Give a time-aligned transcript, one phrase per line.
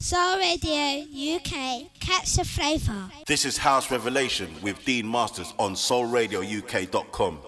[0.00, 1.88] Soul Radio UK.
[1.98, 3.10] Catch the flavour.
[3.26, 7.40] This is House Revelation with Dean Masters on soulradiouk.com.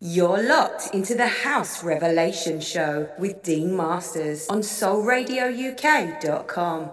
[0.00, 6.90] You're locked into the House Revelation Show with Dean Masters on soulradiouk.com.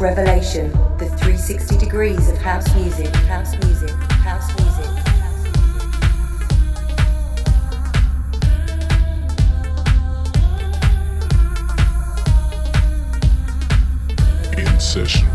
[0.00, 4.86] Revelation, the 360 degrees of house music, house music, house music.
[14.80, 15.27] Session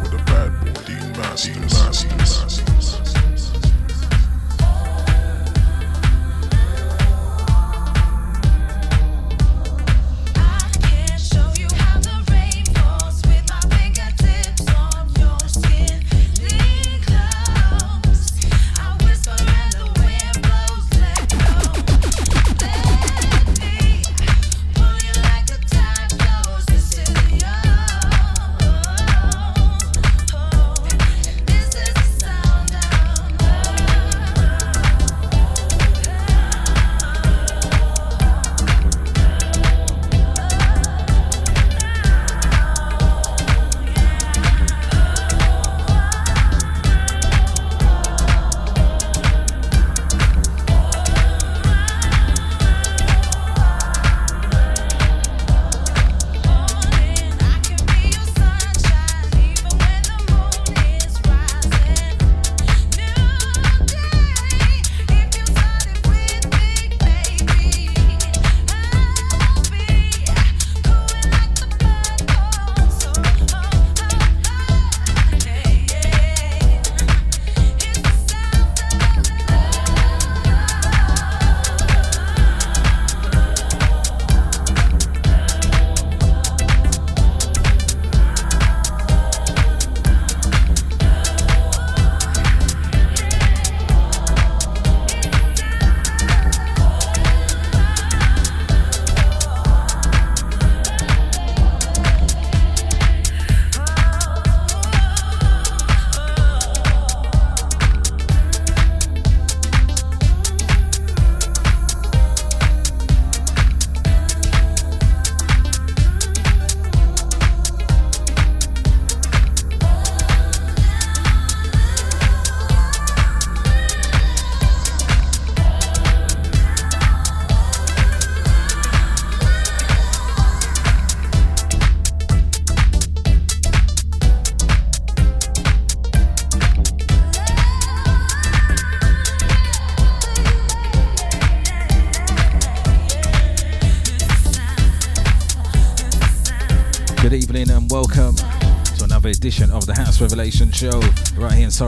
[151.74, 151.82] in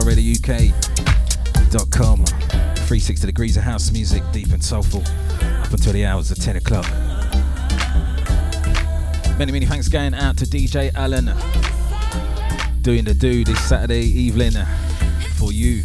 [2.24, 6.84] 360 degrees of house music, deep and soulful, up until the hours of 10 o'clock.
[9.38, 11.30] Many, many thanks going out to DJ Allen
[12.82, 14.54] doing the do this Saturday evening
[15.36, 15.84] for you.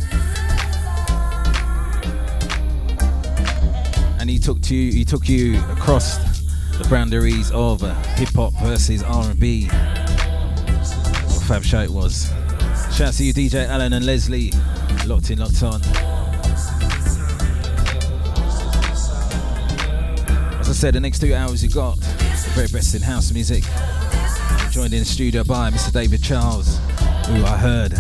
[4.20, 6.18] And he took to you, he took you across
[6.78, 9.68] the boundaries of uh, hip hop versus R&B.
[9.68, 12.32] What fab show it was.
[12.94, 14.52] Shout out to you, DJ Allen and Leslie,
[15.08, 15.82] locked in, locked on.
[20.60, 23.64] As I said, the next two hours you got the very best in house music.
[24.72, 25.92] Joined in the studio by Mr.
[25.92, 26.78] David Charles,
[27.28, 27.94] who I heard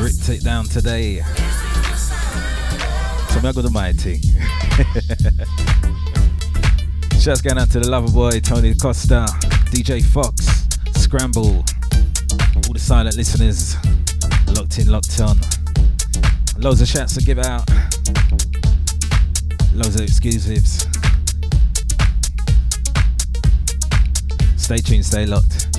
[0.00, 1.20] ripped it down today.
[3.28, 4.20] So I'm the mighty.
[7.20, 9.26] Shouts going out to the lover boy, Tony Costa,
[9.70, 11.62] DJ Fox, Scramble,
[12.56, 13.76] all the silent listeners,
[14.70, 15.36] locked in, locked on.
[16.60, 17.68] Loads of shouts to give out,
[19.74, 20.86] loads of exclusives.
[24.56, 25.69] Stay tuned, stay locked.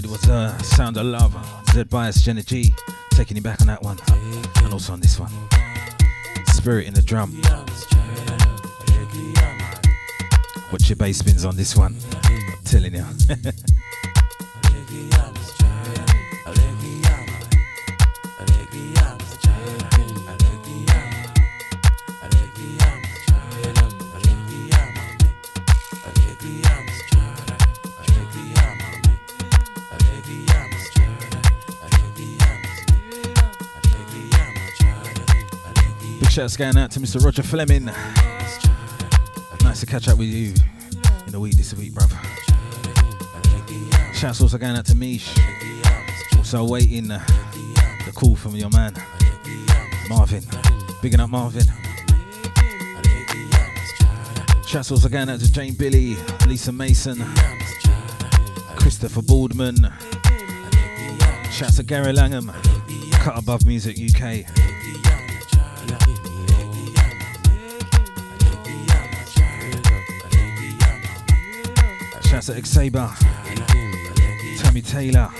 [0.00, 1.34] Played was uh, Sound of Love,
[1.70, 2.74] Z Bias Jenna G.
[3.10, 3.98] Taking you back on that one,
[4.62, 5.30] and also on this one.
[6.48, 7.40] Spirit in the drum.
[10.70, 11.96] Watch your bass spins on this one.
[12.24, 13.06] I'm telling you.
[36.46, 37.24] shouts going out to Mr.
[37.24, 37.86] Roger Fleming.
[39.64, 40.54] Nice to catch up with you
[41.26, 42.16] in the week this week, brother.
[44.14, 45.36] Shouts also going out to Mish.
[46.36, 47.18] Also waiting uh,
[48.04, 48.94] the call from your man,
[50.08, 50.44] Marvin.
[51.02, 51.64] Bigging up Marvin.
[54.68, 56.16] Shouts also going out to Jane Billy,
[56.46, 57.18] Lisa Mason,
[58.76, 59.92] Christopher Boardman.
[61.50, 62.52] Shouts to Gary Langham,
[63.14, 64.55] Cut Above Music UK.
[72.46, 73.10] Shouts to Xaber,
[74.62, 75.30] Tommy Taylor.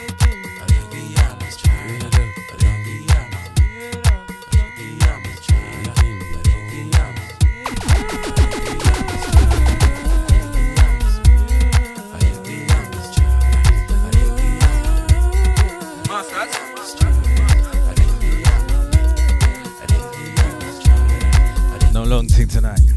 [21.93, 22.96] No long thing tonight.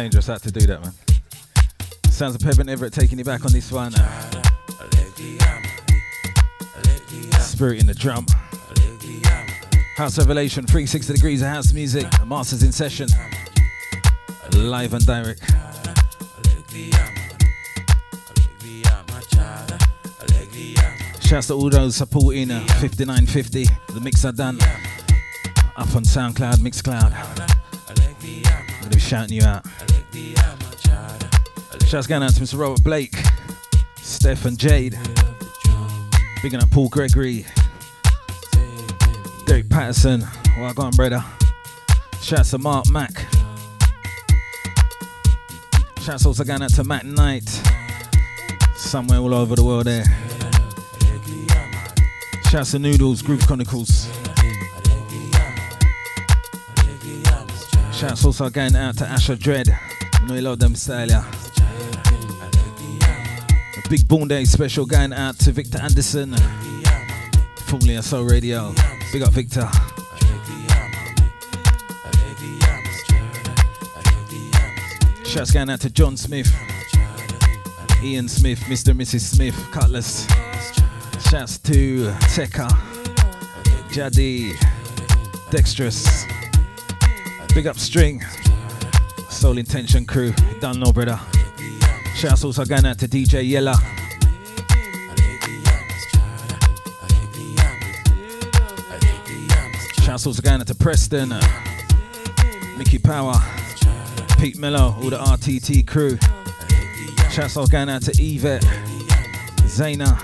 [0.00, 0.92] Dangerous that to do that, man.
[2.10, 3.92] Sounds of Peven Everett taking you back on this one.
[7.38, 8.24] Spirit in the drum.
[9.98, 12.10] House Revelation, 360 degrees of house music.
[12.18, 13.08] The Masters in session.
[14.54, 15.42] Live and direct.
[21.20, 23.66] Shouts to all those supporting uh, 5950.
[23.92, 24.58] The mix are done.
[25.76, 27.12] Up on SoundCloud, Mixcloud.
[27.86, 29.66] I'm gonna be shouting you out.
[31.90, 32.56] Shouts going out to Mr.
[32.56, 33.16] Robert Blake,
[33.96, 34.96] Steph and Jade.
[36.40, 37.44] Bigging up Paul Gregory,
[39.44, 40.24] Derek Patterson.
[40.56, 41.24] Well, go on, brother.
[42.22, 43.26] Shouts to Mark Mack.
[46.00, 47.48] Shouts also going out to Matt Knight.
[48.76, 50.04] Somewhere all over the world there.
[52.50, 54.08] Shouts to Noodles, Groove Chronicles.
[57.92, 59.76] Shouts also going out to Asher Dread.
[60.28, 61.26] You love them style.
[63.90, 66.32] Big Born Day special going out to Victor Anderson,
[67.56, 68.72] formerly Soul Radio.
[69.12, 69.68] Big up Victor.
[75.24, 76.54] Shouts going out to John Smith,
[78.00, 78.92] Ian Smith, Mr.
[78.92, 79.22] and Mrs.
[79.22, 80.24] Smith, Cutlass.
[81.28, 82.68] Shouts to Tekka,
[83.90, 84.52] Jadi,
[85.50, 86.26] Dexterous.
[87.56, 88.22] Big up String,
[89.28, 90.32] Soul Intention crew.
[90.60, 91.18] Done no brother.
[92.20, 93.72] Shouts also going out to DJ Yella.
[100.04, 101.40] Shouts also going out to Preston, uh,
[102.76, 103.32] Mickey Power,
[104.38, 106.18] Pete Miller, all the RTT crew.
[107.30, 108.64] Shouts also going out to Yvette,
[109.64, 110.20] Zaina.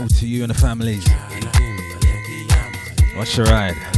[0.00, 1.06] All to you and the families.
[3.14, 3.91] Watch your ride?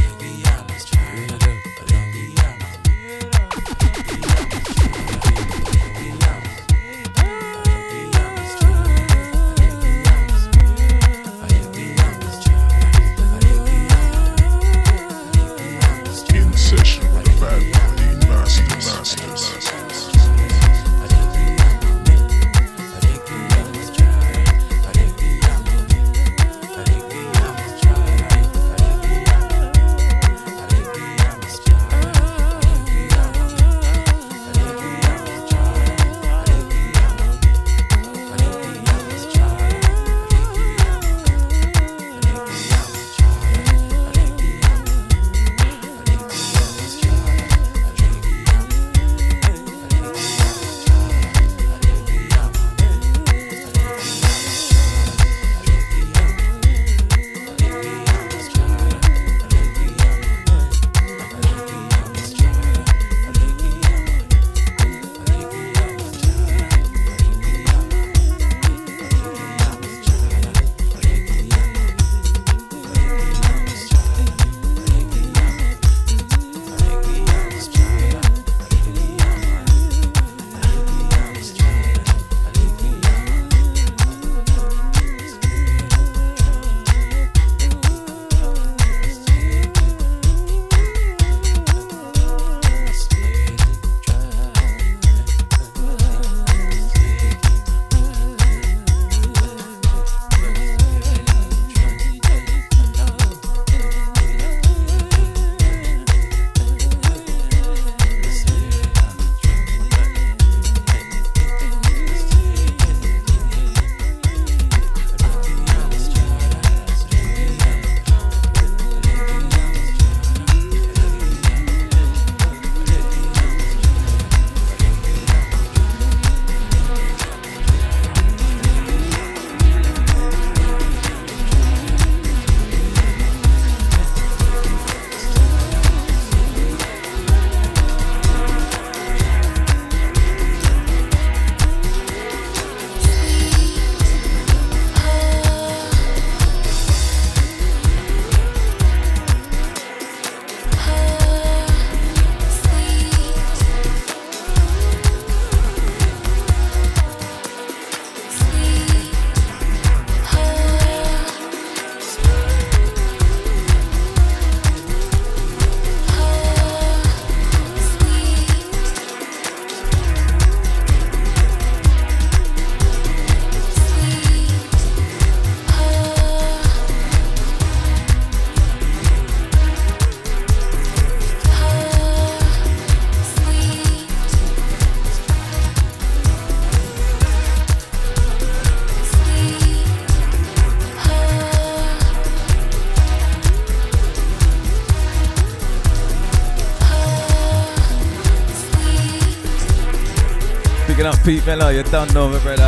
[201.25, 202.61] Pete Miller, you don't know me, brother.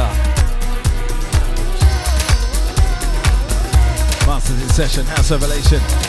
[4.26, 6.07] Masters in session, House Revelation.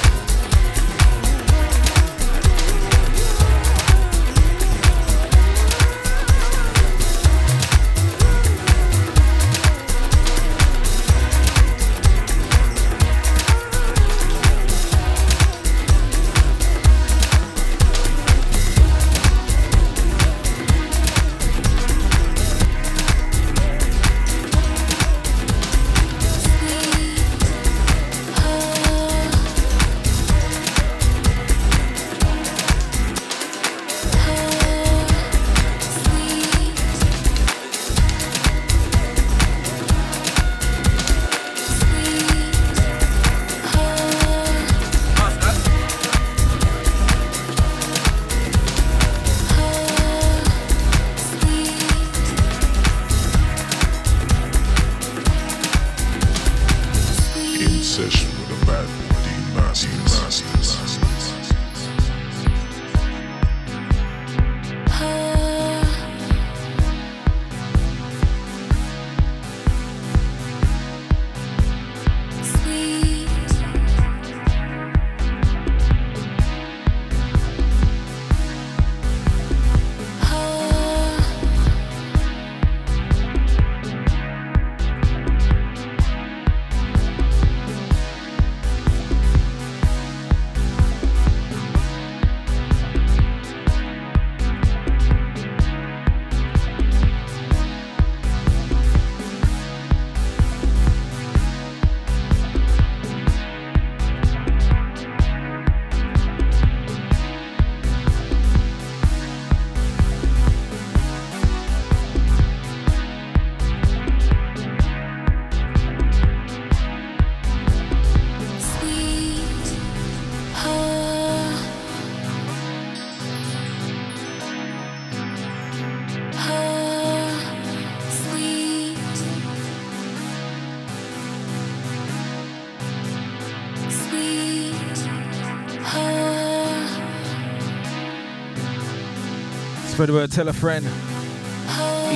[139.98, 140.86] Spread the word, tell a friend.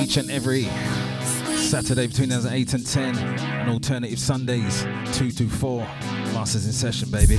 [0.01, 0.69] Each and every
[1.57, 5.79] Saturday between 8 and 10, and alternative Sundays 2 to 4.
[6.31, 7.37] Masters in session, baby.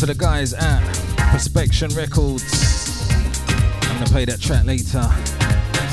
[0.00, 0.80] To the guys at
[1.30, 3.10] Perspection Records.
[3.82, 5.02] I'm gonna play that track later.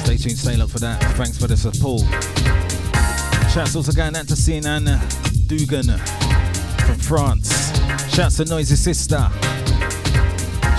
[0.05, 1.03] Stay tuned, stay up for that.
[1.17, 2.03] Thanks for the support.
[3.51, 4.85] Shouts also going out to Sinan
[5.47, 5.97] Dugan
[6.85, 7.49] from France.
[8.09, 9.29] Shouts to Noisy Sister.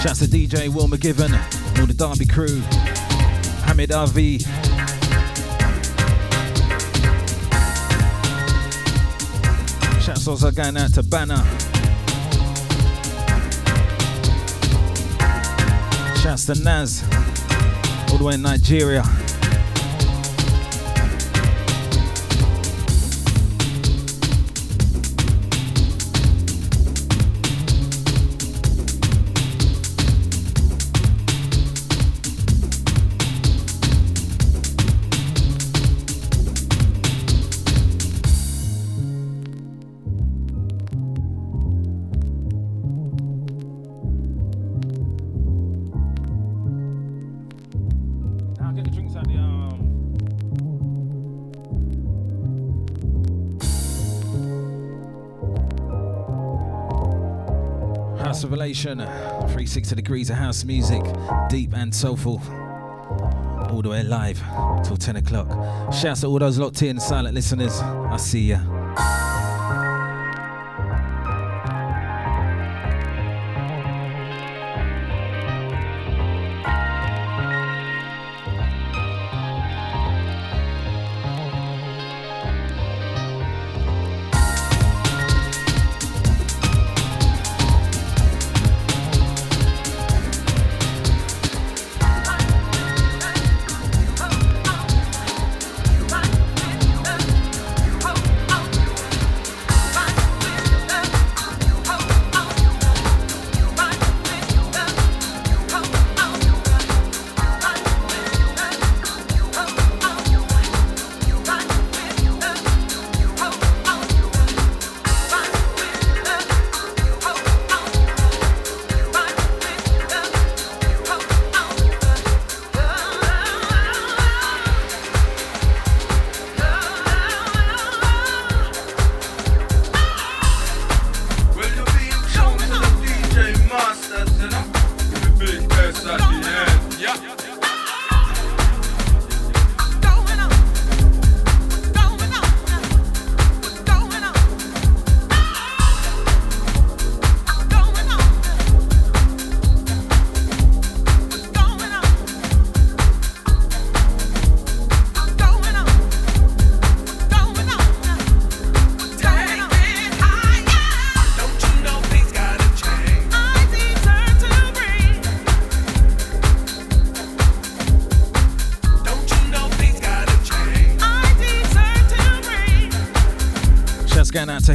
[0.01, 1.35] Shouts to DJ Will McGivern,
[1.79, 2.63] all the Derby crew.
[3.67, 4.39] Hamid Avi.
[10.01, 11.45] Shouts also going out to Banner.
[16.47, 17.03] To Naz,
[18.11, 19.03] all the way in Nigeria.
[58.97, 59.07] House
[59.49, 61.03] 360 degrees of house music,
[61.51, 62.41] deep and soulful.
[63.71, 64.43] All the way live
[64.83, 65.93] till 10 o'clock.
[65.93, 67.79] Shouts to all those locked in, silent listeners.
[67.83, 68.78] I see ya.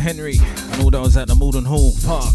[0.03, 2.33] Henry and all those at the Malden Hall Park.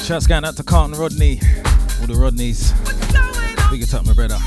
[0.00, 1.38] Shouts going out to Carlton Rodney,
[2.00, 2.72] all the Rodneys.
[3.70, 4.38] Big it up, my brother.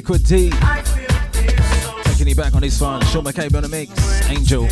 [0.00, 0.50] Liquid D.
[2.04, 3.04] Taking you back on this one.
[3.04, 4.30] Sean McCabe on the mix.
[4.30, 4.66] Angel.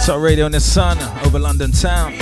[0.00, 2.16] Soul radio in the sun over London town.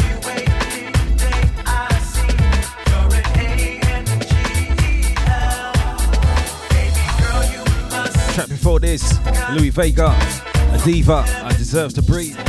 [8.32, 9.18] Track before this,
[9.50, 12.43] Louie Vega, a diva, I deserve to breathe.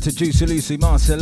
[0.00, 1.16] To Juicy Lucy, Marcia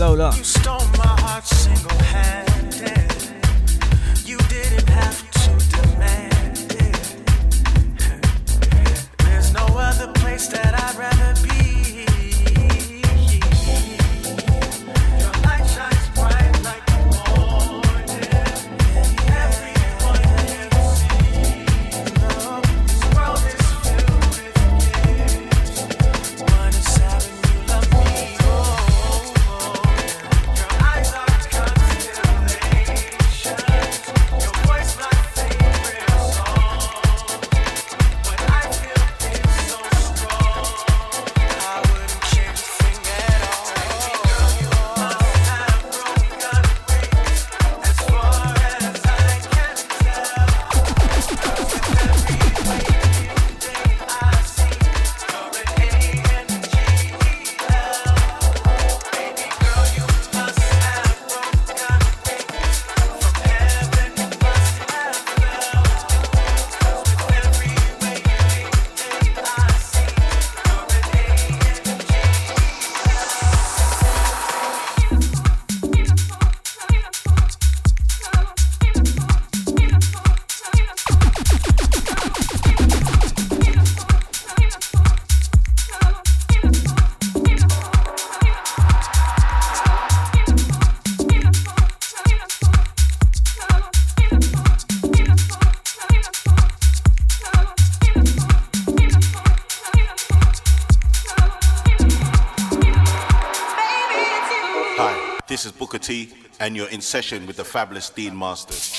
[106.66, 108.92] and you're in session with the fabulous Dean Masters.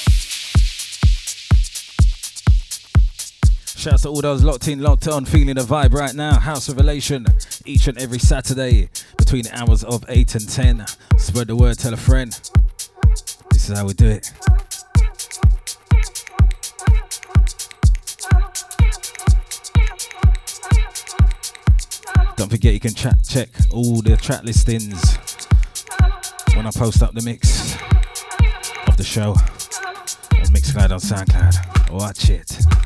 [3.75, 6.39] Shouts to all those locked in, locked on, feeling the vibe right now.
[6.39, 7.25] House Revelation
[7.65, 10.86] each and every Saturday between the hours of 8 and 10.
[11.17, 12.32] Spread the word, tell a friend.
[13.51, 14.32] This is how we do it.
[22.38, 25.17] Don't forget you can chat, check all the track listings
[26.58, 27.76] when I post up the mix
[28.88, 31.91] of the show on Mixcloud on SoundCloud.
[31.93, 32.76] Watch it.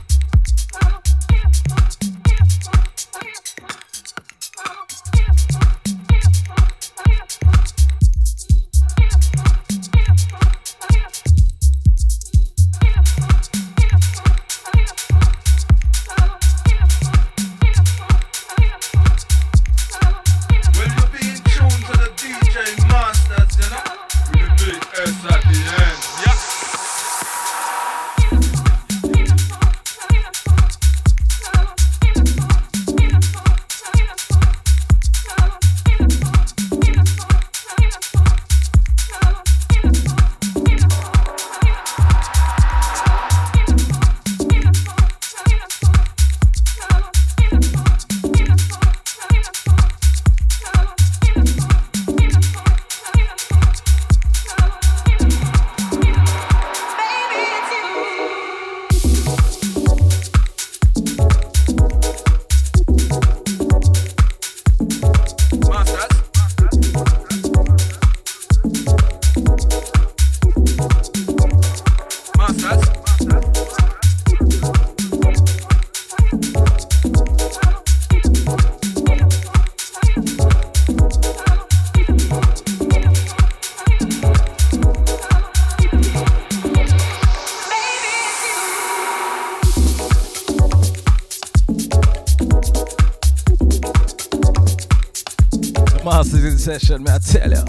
[96.61, 97.65] Session, man, I tell ya.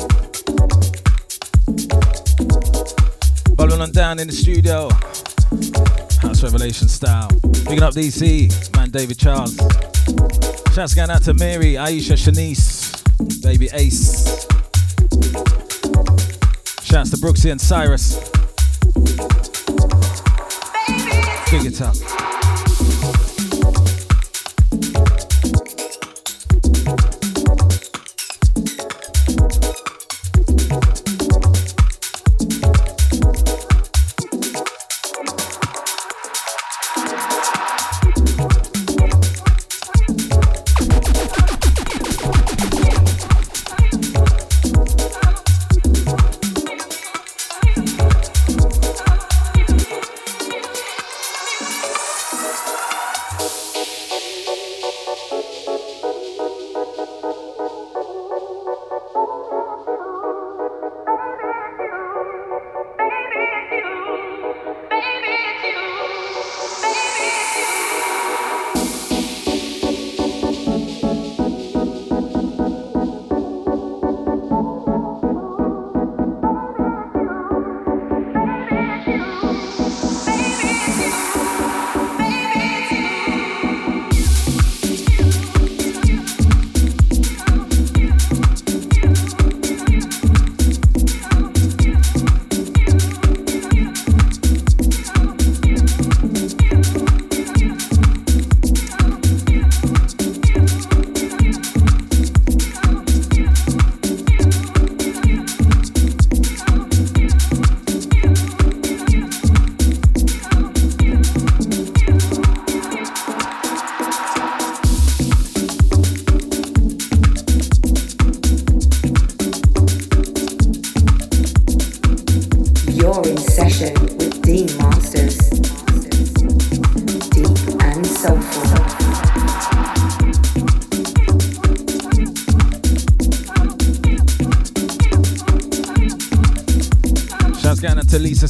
[3.57, 4.91] Following on down in the studio.
[6.21, 7.31] House Revelation style.
[7.65, 9.57] Picking up DC, man David Charles.
[10.75, 12.93] Shouts going out to Mary, Aisha, Shanice,
[13.43, 14.47] baby Ace.
[16.85, 18.17] Shouts to Brooksy and Cyrus.
[21.51, 22.22] Big it up.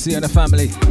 [0.02, 0.81] See and the family.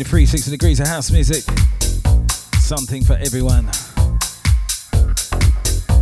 [0.00, 1.44] You the 360 degrees of house music.
[2.58, 3.66] Something for everyone.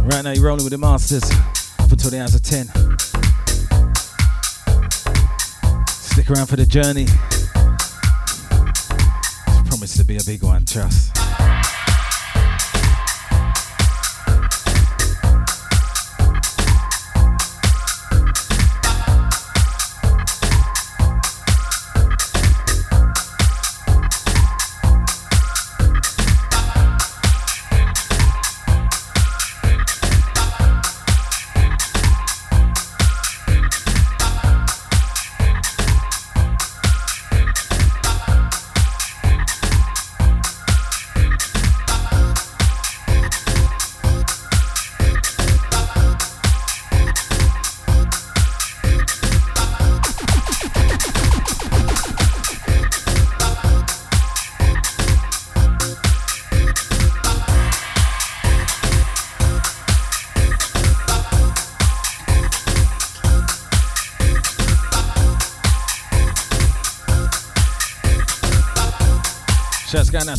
[0.04, 1.24] Right now, you're rolling with the masters
[1.90, 2.66] until the hours of 10.
[5.88, 7.06] Stick around for the journey.
[9.48, 11.07] It's promised to be a big one, trust.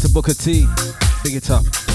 [0.08, 0.66] Booker T.
[1.24, 1.89] Big it up.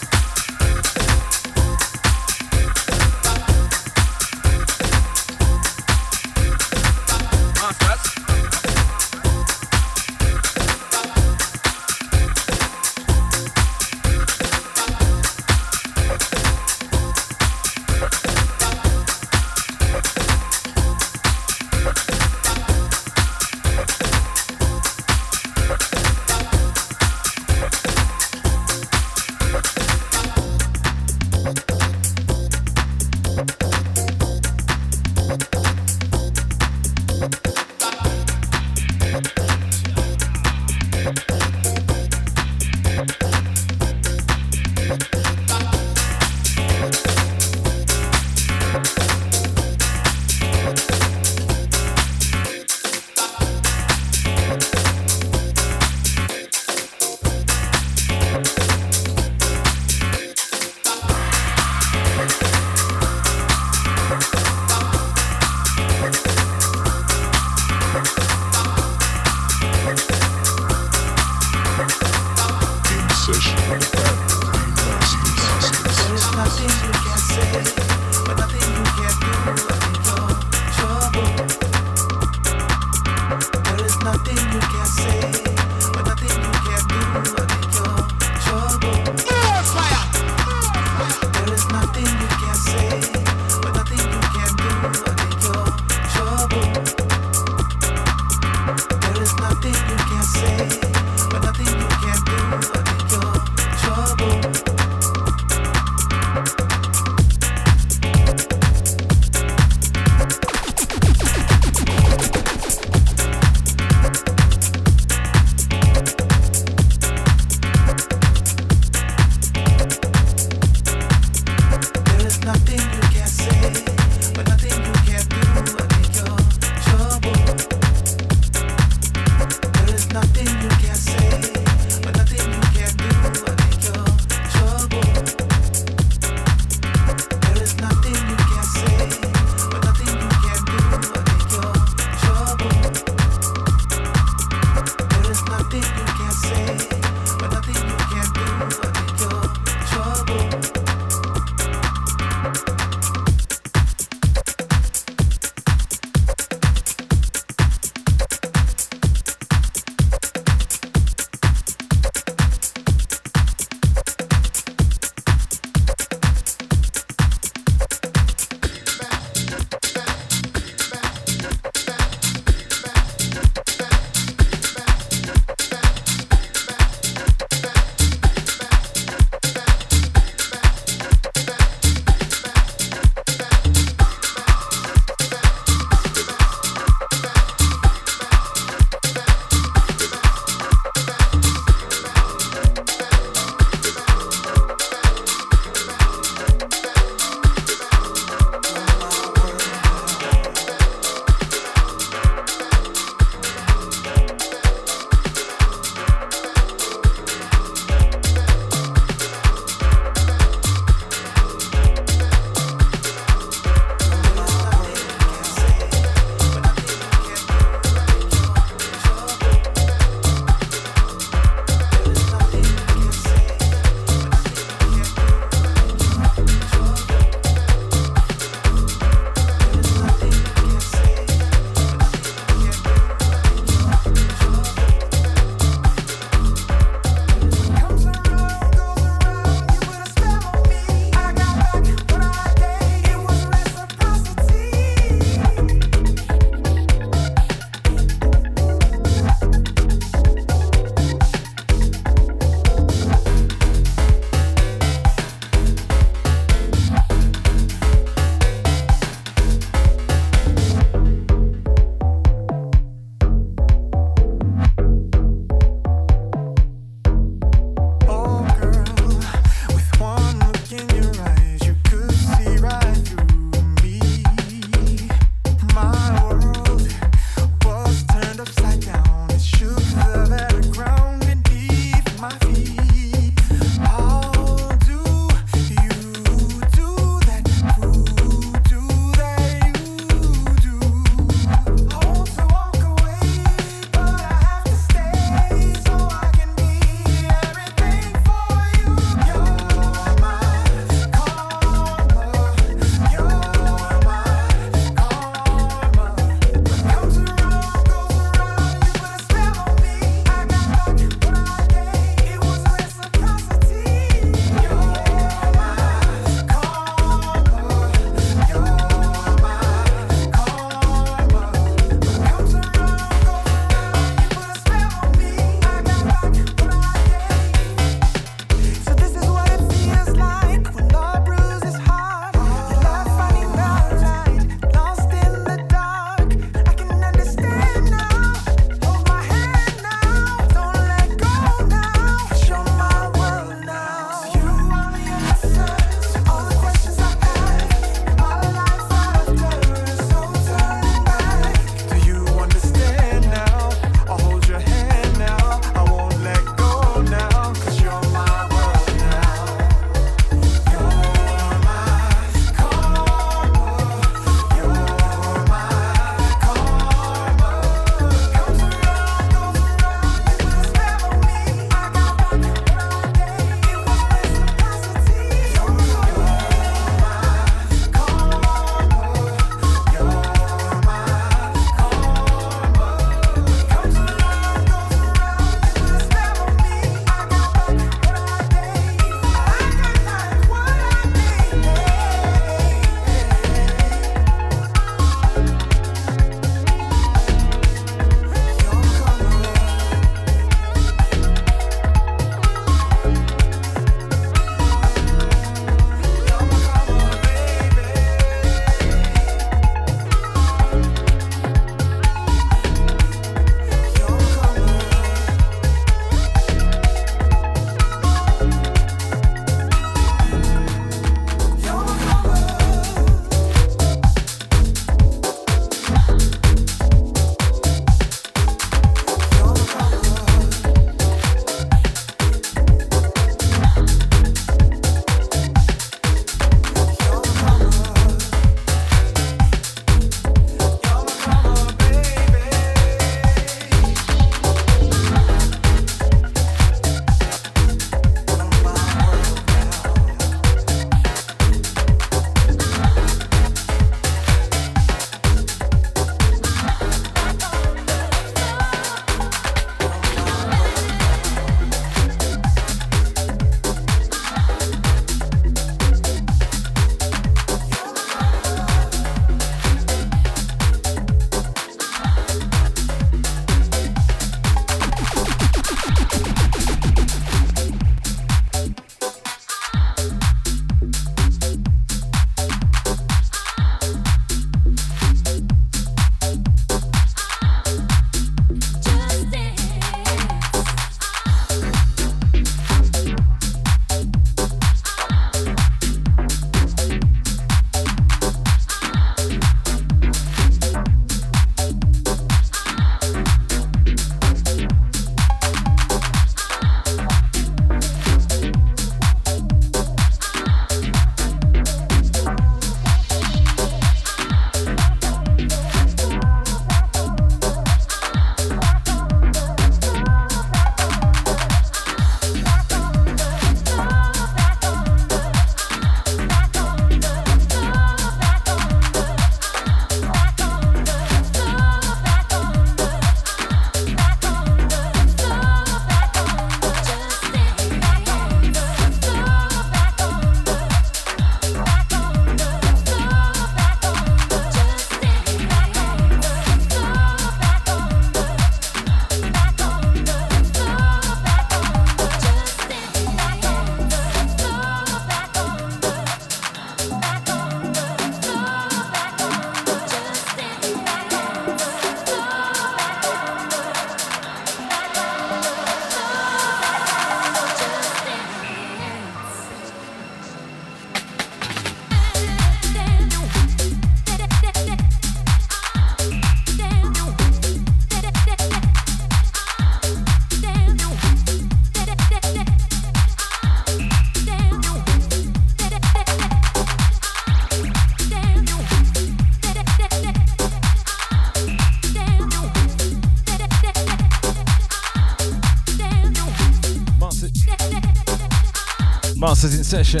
[599.70, 600.00] Session.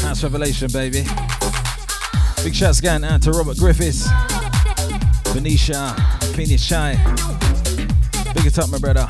[0.00, 1.04] House Revelation, baby.
[2.42, 4.08] Big shouts again out to Robert Griffiths,
[5.34, 5.94] Venetia,
[6.34, 6.94] Phoenix Shy.
[8.34, 9.06] Big it up, my brother.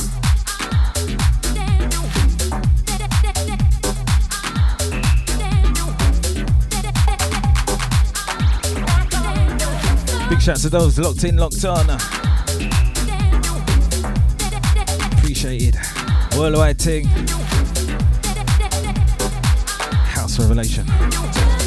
[10.29, 11.89] Big shouts to those locked in, locked on.
[15.13, 15.77] Appreciated.
[16.37, 17.40] Worldwide thing.
[20.31, 21.60] House Revelation.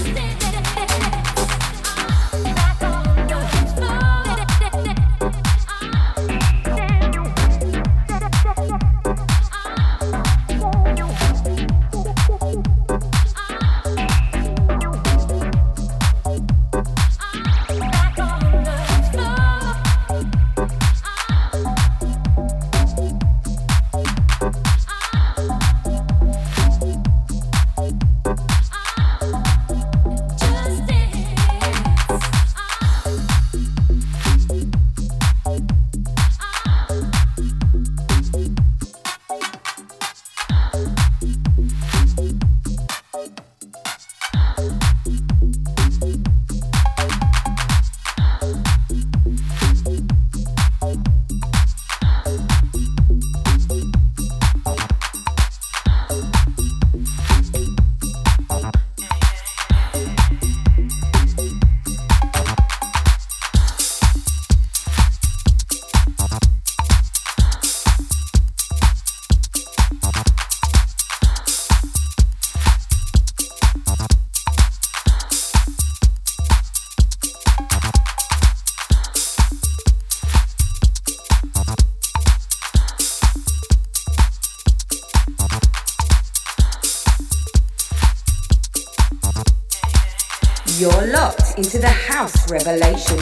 [92.54, 93.13] Revelation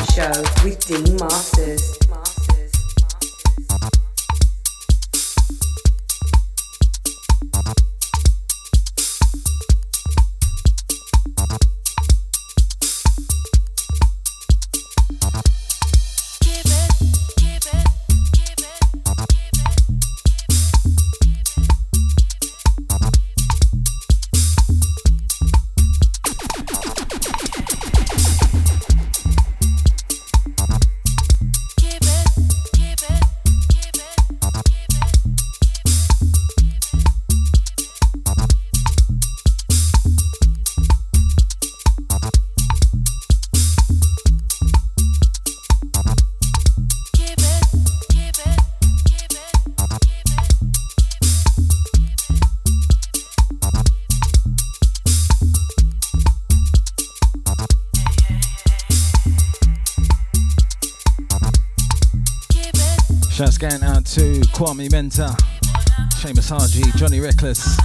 [63.61, 65.37] going out to Kwame Menta,
[66.15, 67.77] Seamus Haji, Johnny Reckless.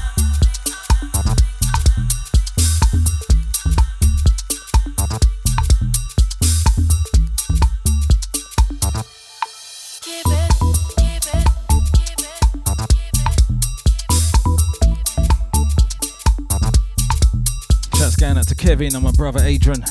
[17.98, 19.84] Shouts going out to Kevin and my brother Adrian.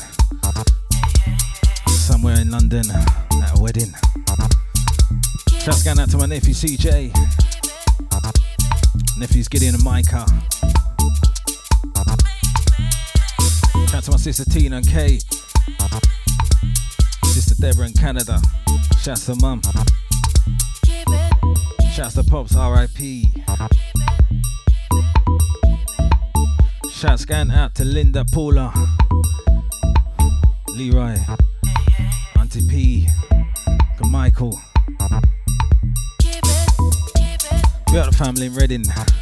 [1.89, 3.93] Somewhere in London at a wedding.
[5.65, 7.11] Shouts going out to my nephew CJ.
[9.17, 10.23] Nephews Gideon and Micah.
[13.89, 15.23] Shout to my sister Tina and Kate.
[17.23, 18.39] Sister Deborah in Canada.
[19.01, 19.63] Shouts to mum.
[21.93, 23.25] Shouts to Pops RIP.
[26.91, 28.71] Shouts going out to Linda Paula.
[30.75, 31.17] Leroy.
[32.35, 33.04] Auntie P.
[38.15, 38.81] family in Reading.
[38.81, 39.13] The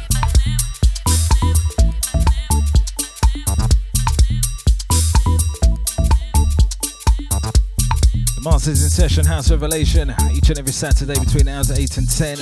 [8.40, 12.38] Masters in Session House Revelation each and every Saturday between hours of 8 and 10.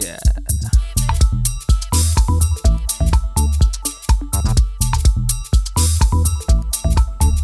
[0.00, 0.18] Yeah.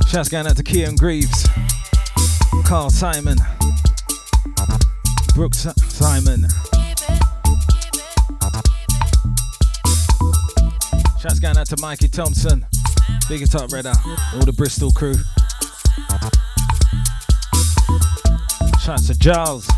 [0.07, 1.48] Shouts going out to Kean Greaves,
[2.64, 3.38] Carl Simon,
[5.34, 6.46] Brooks Simon.
[11.51, 12.64] Going out to Mikey Thompson,
[13.28, 13.92] Big Guitar Redder,
[14.34, 15.16] all the Bristol crew.
[18.80, 19.68] Shouts to Giles.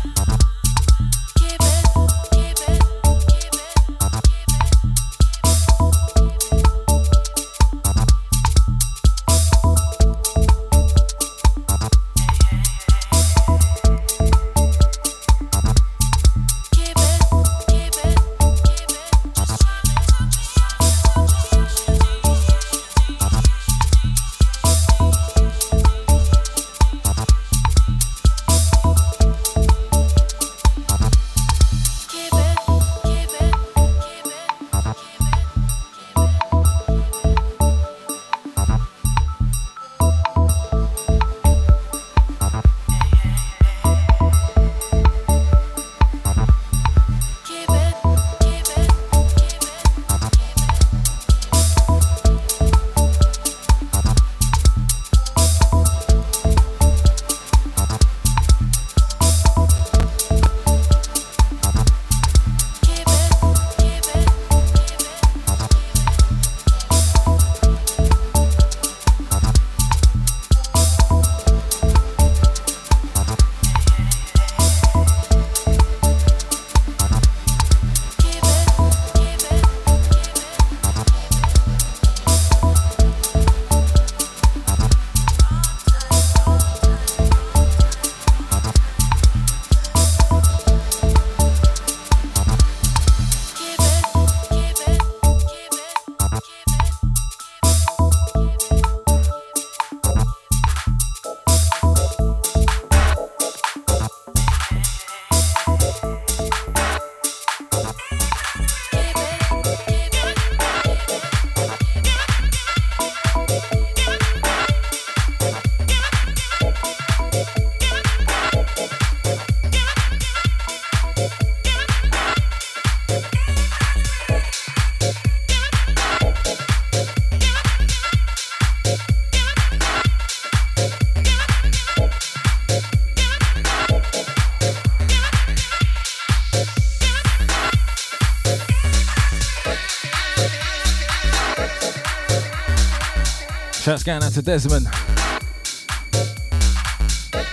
[143.93, 144.87] Shouts going out to Desmond,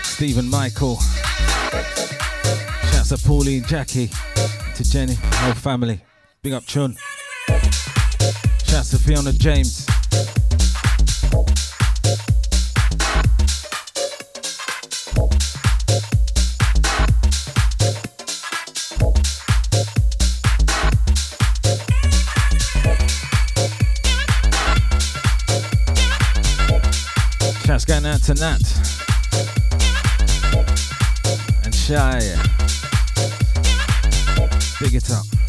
[0.04, 0.96] Stephen Michael.
[2.90, 4.08] Shouts to Pauline, Jackie,
[4.74, 6.00] to Jenny, whole family.
[6.40, 6.96] Big up Chun.
[8.64, 9.89] Shouts to Fiona James.
[27.90, 28.62] Going out to Nat
[31.64, 32.20] and Shy.
[34.80, 35.39] Big it up.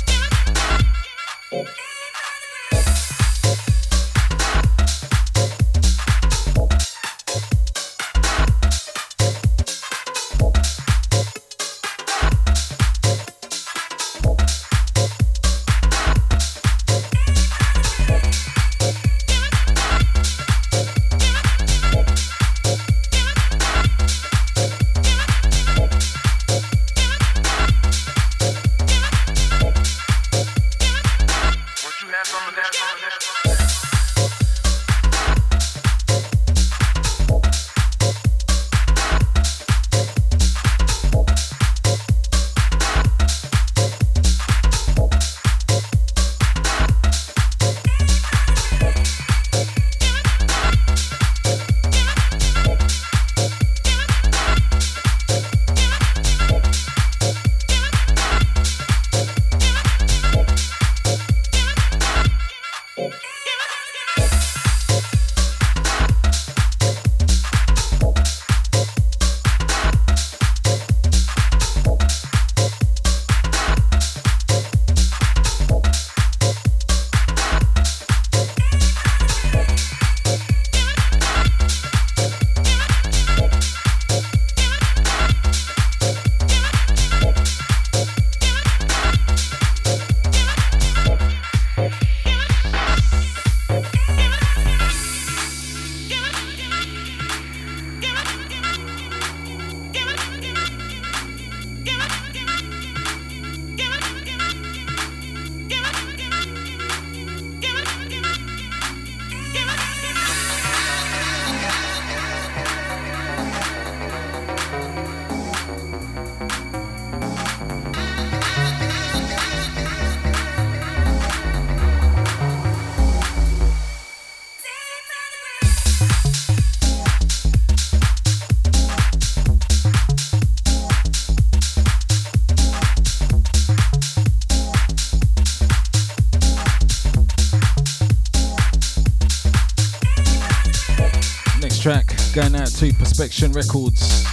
[143.21, 144.23] Out to Perspection Records.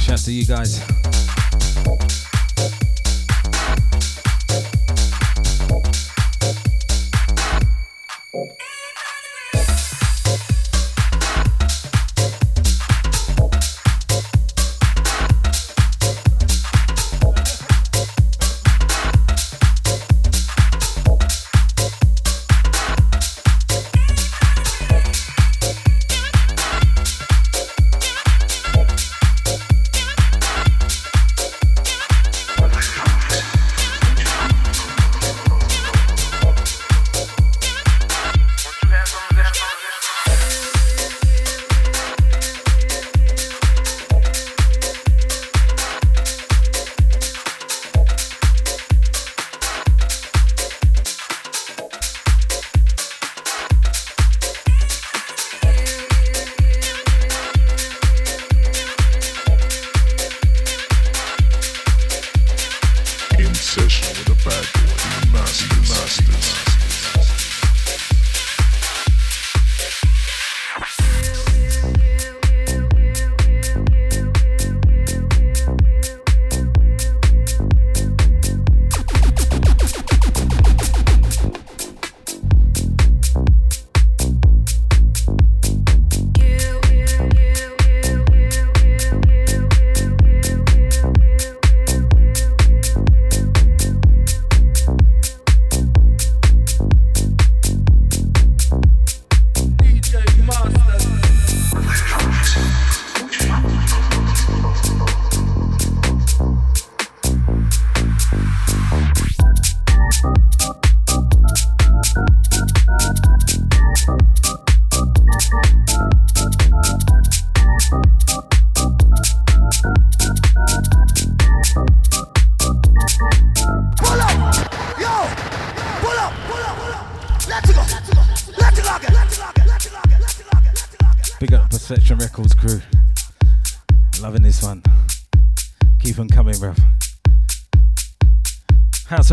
[0.00, 1.19] Shouts to you guys.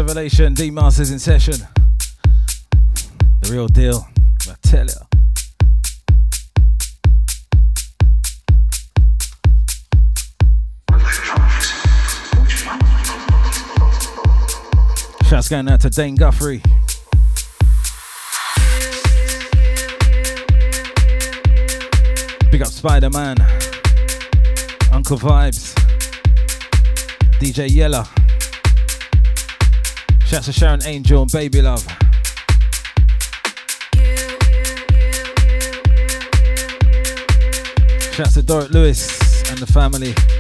[0.08, 1.56] Revelation, D Masters in session.
[3.42, 4.08] The real deal.
[4.50, 4.94] I tell ya.
[15.28, 16.62] Shouts going out to Dane Guthrie.
[22.50, 23.36] Big up Spider Man.
[24.94, 25.74] Uncle Vibes.
[27.42, 28.08] DJ Yella.
[30.38, 31.82] Shouts to Sharon Angel and Baby Love.
[38.14, 40.37] Shouts to Dorrit Lewis and the family.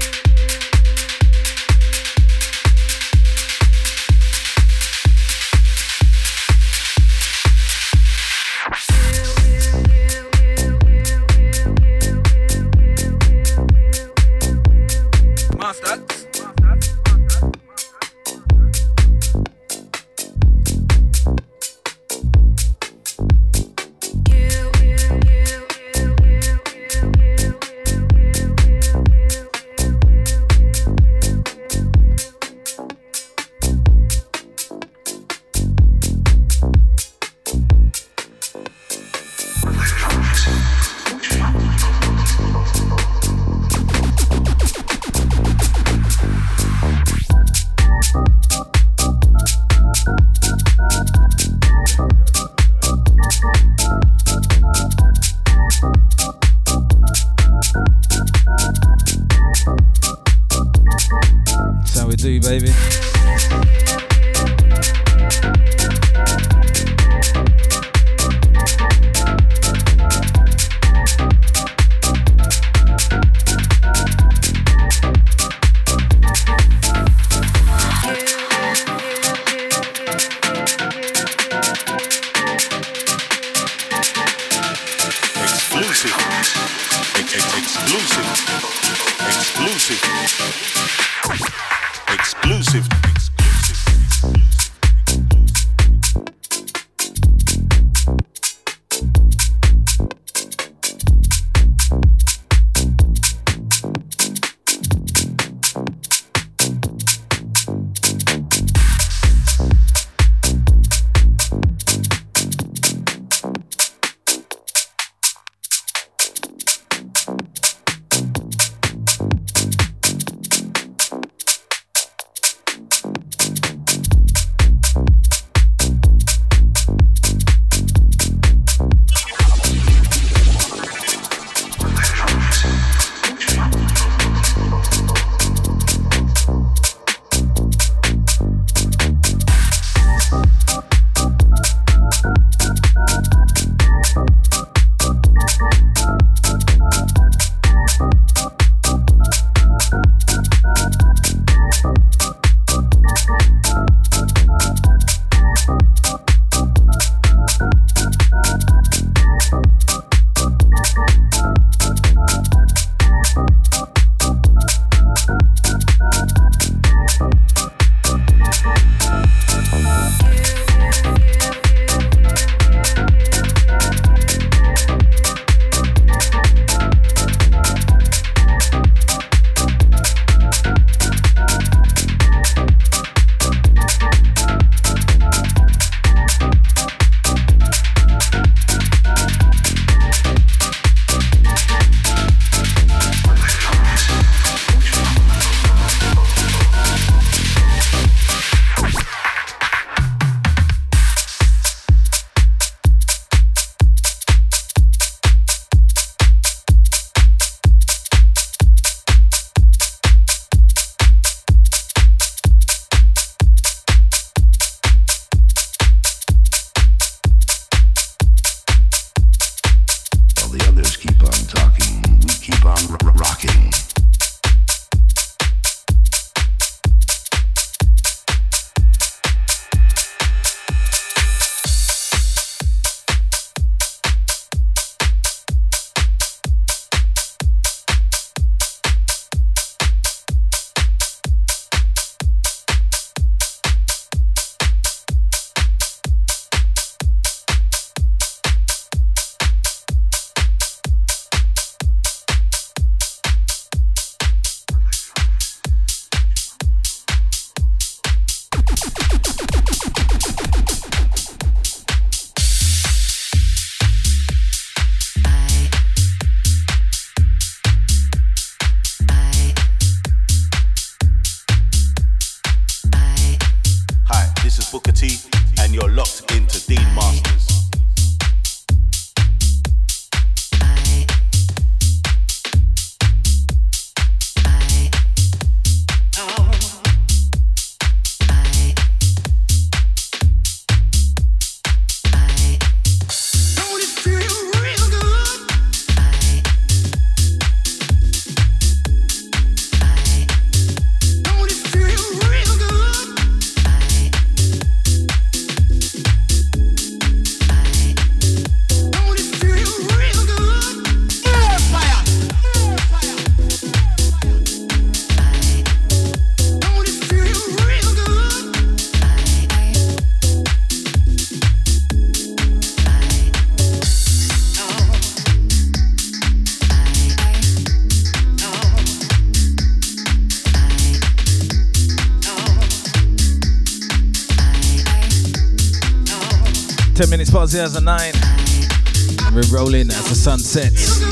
[337.38, 339.28] 10 minutes past the hours 9.
[339.28, 341.04] And we're rolling as the sun sets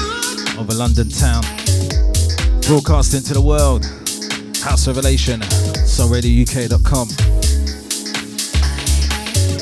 [0.57, 1.43] over London town.
[2.65, 3.85] Broadcasting to the world.
[4.64, 7.10] House Revelation, soulradiouk.com.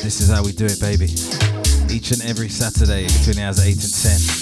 [0.03, 1.07] This is how we do it, baby.
[1.93, 3.93] Each and every Saturday between the hours of 8 and
[4.29, 4.32] 10.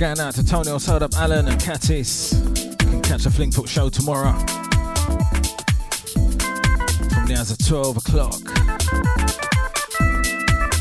[0.00, 2.32] Going out to Tony Hold Up Allen and Katis.
[3.04, 4.32] Catch the Flingfoot show tomorrow
[7.12, 8.40] from the hours of 12 o'clock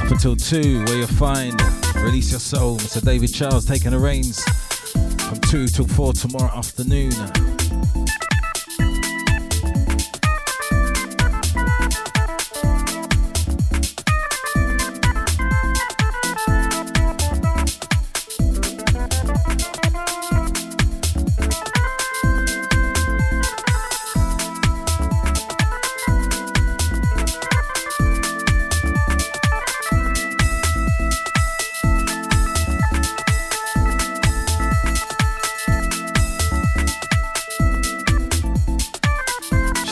[0.02, 1.62] up until 2, where you'll find
[1.96, 3.04] Release Your Soul, Mr.
[3.04, 4.42] David Charles taking the reins
[5.28, 7.12] from 2 till 4 tomorrow afternoon.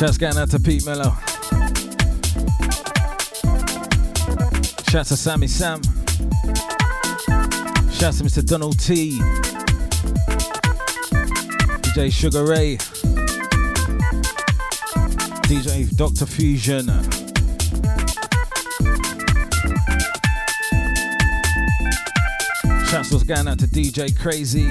[0.08, 1.12] Shouts going out to Pete Mello.
[4.88, 5.82] Shouts to Sammy Sam.
[7.92, 8.46] Shouts to Mr.
[8.46, 9.20] Donald T.
[11.82, 12.78] DJ Sugar Ray.
[15.44, 16.26] DJ Dr.
[16.26, 16.88] Fusion.
[22.86, 24.70] Shouts was going out to DJ Crazy.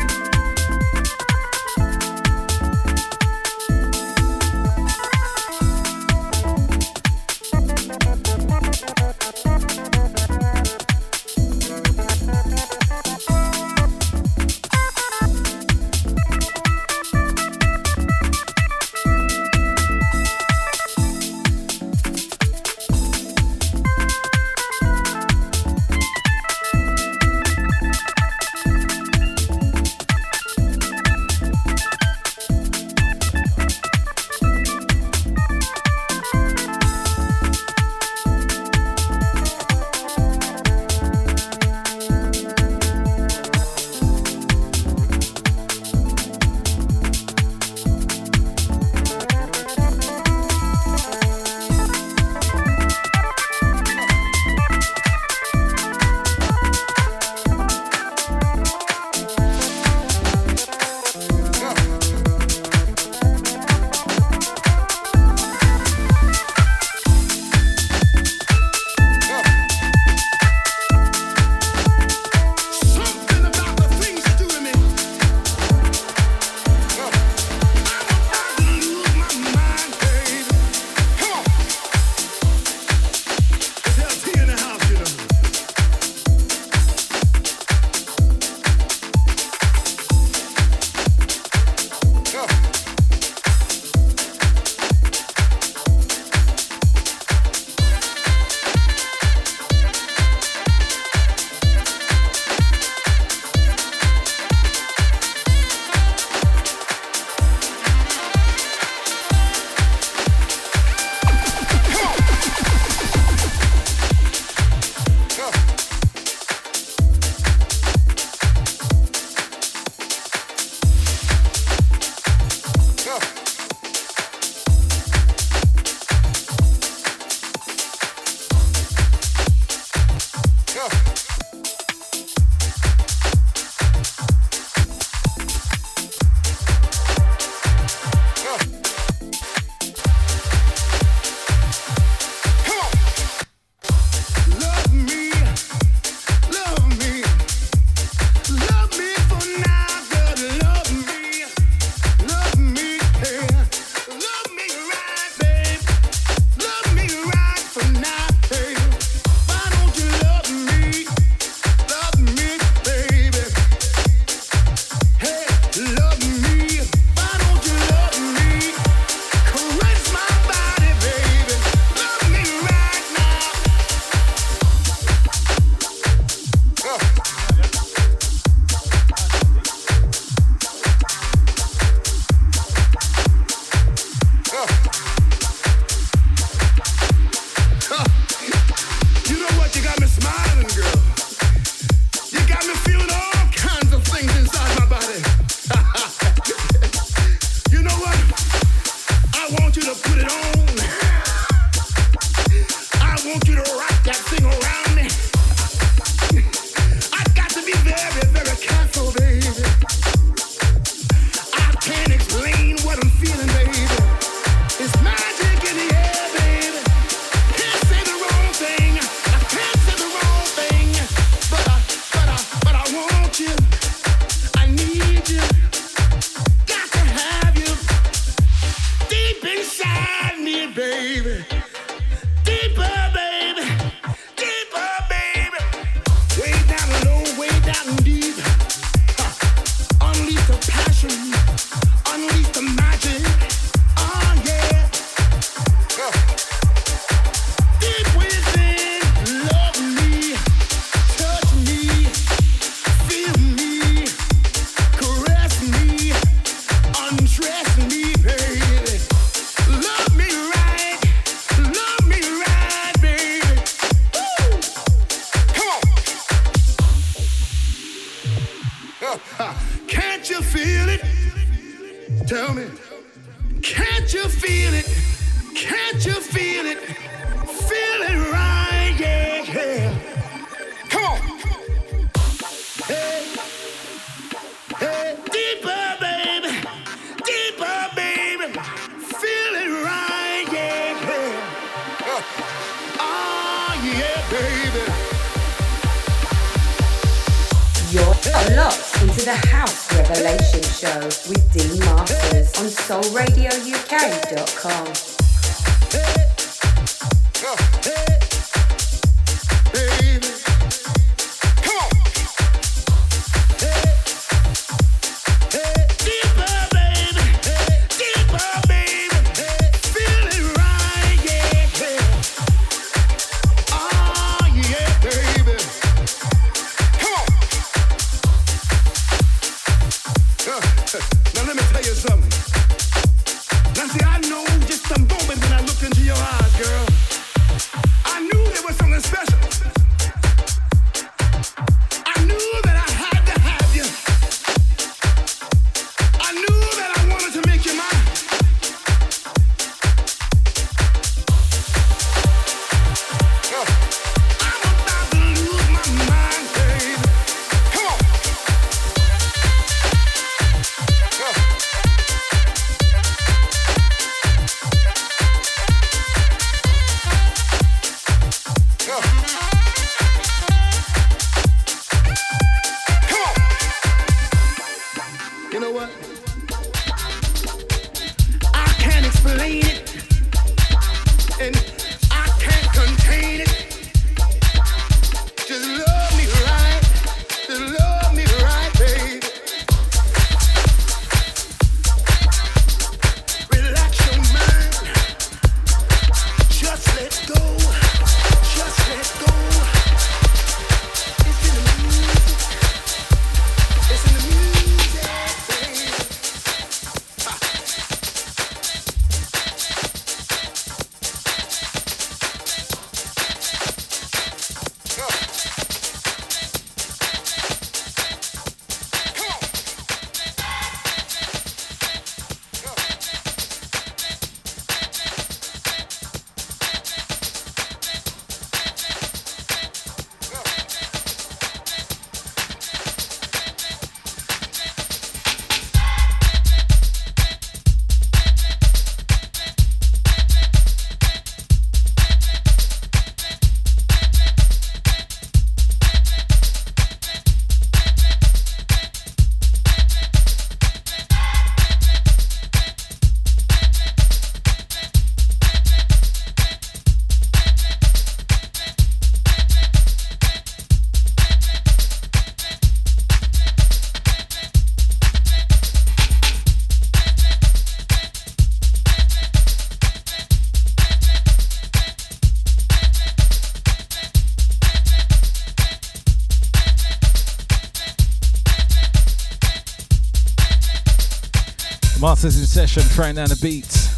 [482.16, 483.90] Masters in session, throwing down the beats.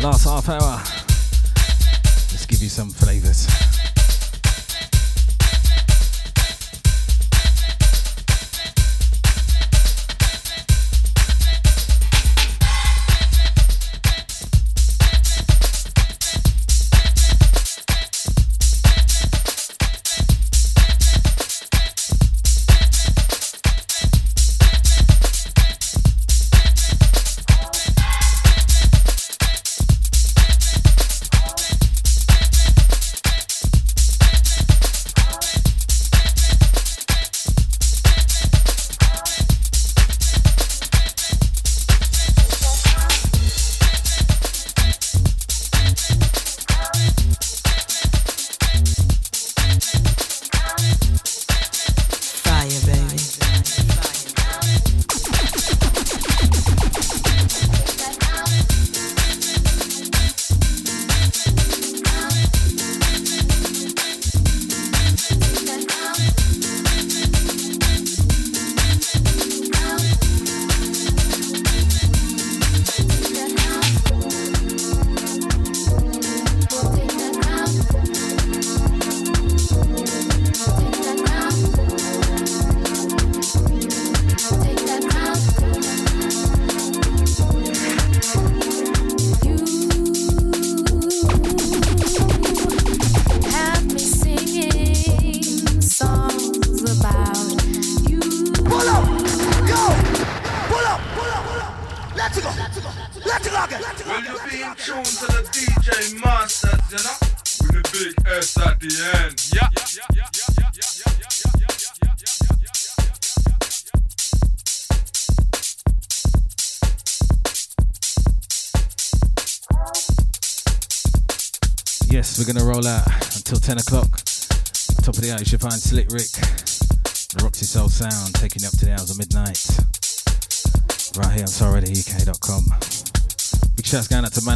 [0.00, 0.80] Last half hour.
[2.30, 3.48] Let's give you some flavors.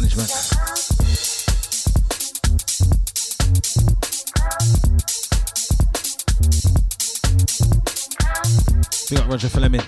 [0.03, 0.31] management.
[9.09, 9.81] We got Roger Fleming.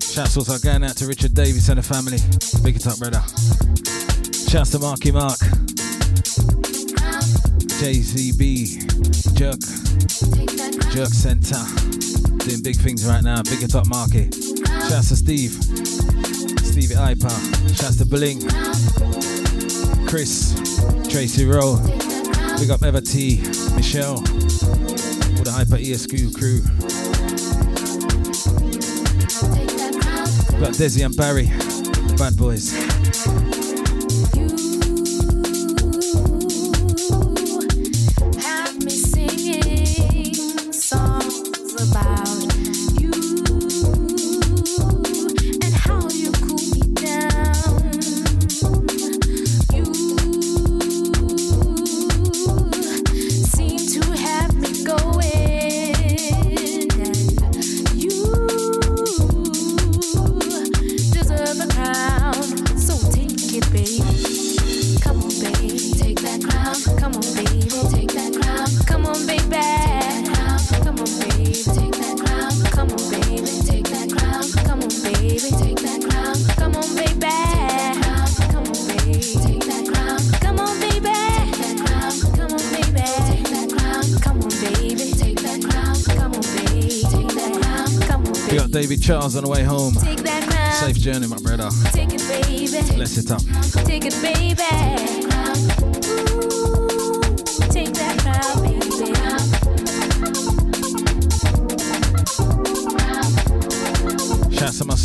[0.00, 2.18] Shouts also going out to Richard Davis and the family.
[2.62, 3.22] Big it up, brother.
[4.48, 5.38] Shouts to Marky Mark,
[7.78, 9.60] JZB, Jerk,
[10.92, 11.62] Jerk Center.
[12.44, 13.42] Doing big things right now.
[13.42, 14.30] Big it up, Marky.
[14.88, 15.77] Shouts to Steve.
[16.88, 17.74] Leave It Hyper.
[17.74, 18.40] Shouts to Blink,
[20.08, 20.54] Chris,
[21.10, 21.76] Tracy Rowe,
[22.58, 23.42] big up Ever T,
[23.74, 26.62] Michelle, all the Hyper ESQ crew.
[30.60, 31.46] But Desi and Barry,
[32.16, 32.97] bad boys.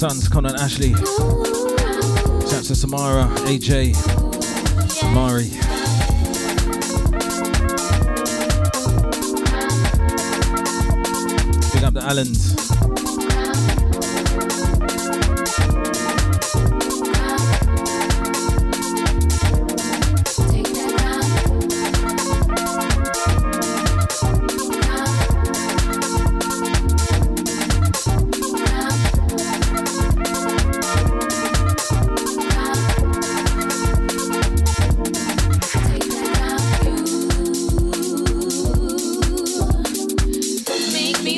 [0.10, 0.92] Sons, Conan Ashley.
[2.50, 3.96] Shouts to Samara, AJ,
[4.92, 5.50] Samari.
[11.74, 12.53] Big up the Allens.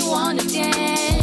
[0.09, 1.14] wanna dance.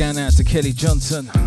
[0.00, 1.39] Going out to Kelly Johnson.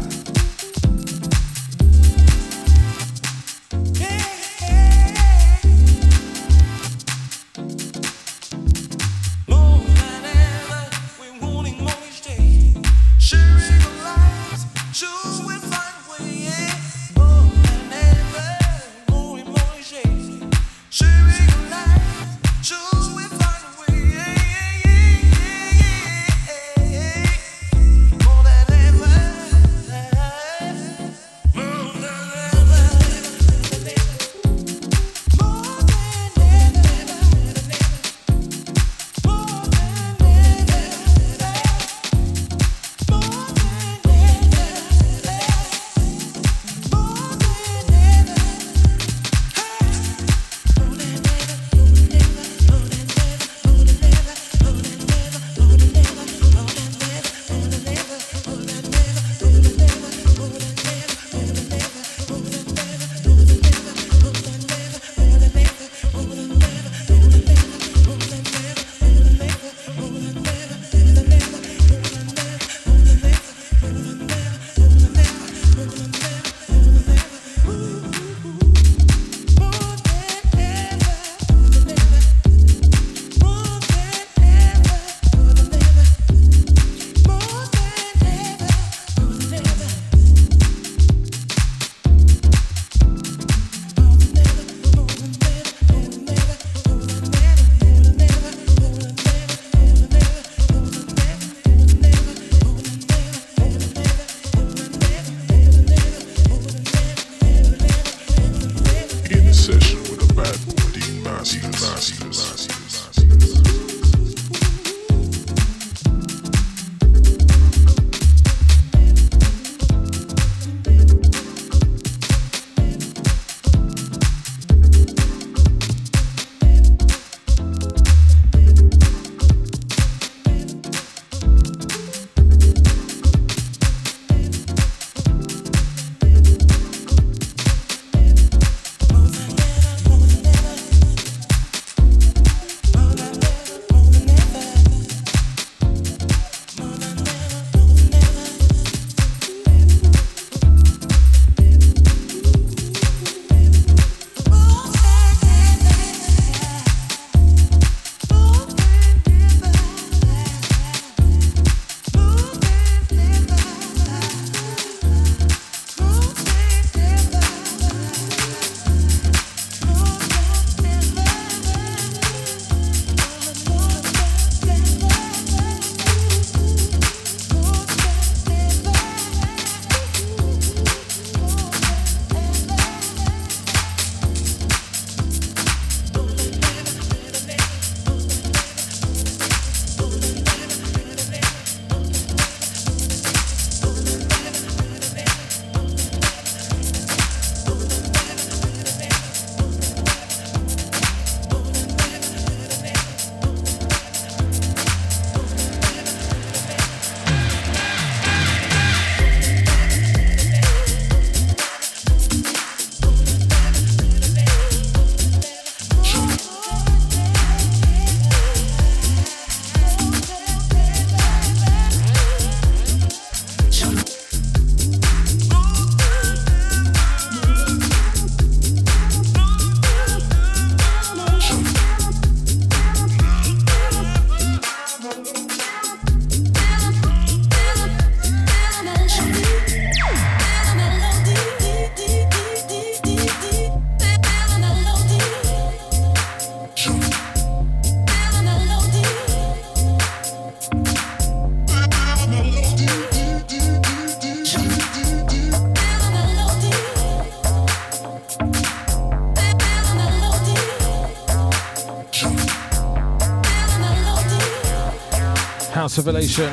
[265.94, 266.52] House Revelation.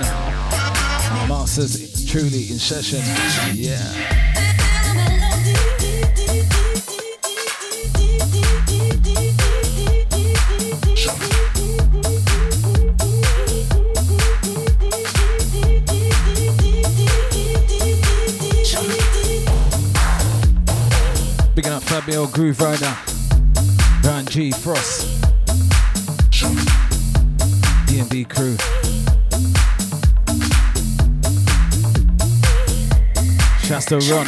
[1.27, 3.01] Masters truly in session.
[3.55, 3.79] Yeah.
[21.55, 22.95] Bigging up Fabio Grooverider,
[24.03, 25.30] Van G Frost,
[33.91, 34.25] To Ron.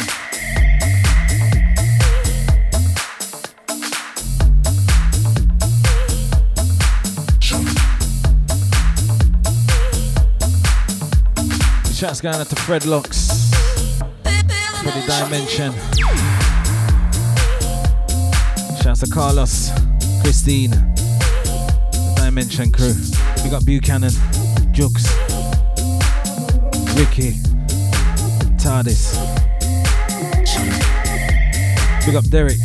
[11.93, 13.51] Shouts going out to Fred Locks
[14.81, 15.71] for the dimension.
[18.81, 19.71] Shouts to Carlos,
[20.23, 20.71] Christine,
[22.17, 22.95] Dimension crew.
[23.45, 24.11] We got Buchanan,
[24.73, 25.05] Jukes,
[26.97, 27.39] Ricky,
[28.57, 29.32] TARDIS.
[32.05, 32.59] Big up Derek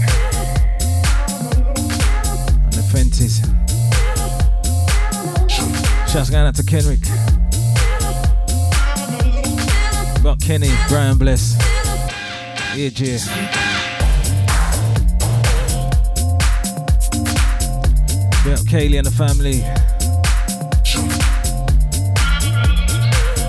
[2.65, 3.39] and the Fenties.
[6.11, 7.01] Shouts going out to Kenrick.
[10.25, 11.55] Got Kenny, Brian Bless,
[12.75, 13.25] AJ.
[18.45, 19.61] Big up Kaylee and the family.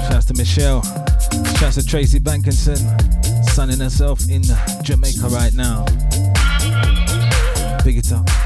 [0.08, 0.84] Shouts to Michelle.
[1.58, 2.78] Shouts to Tracy Bankinson,
[3.60, 4.42] sunning herself in
[4.84, 5.84] Jamaica right now.
[7.84, 8.39] Big it up.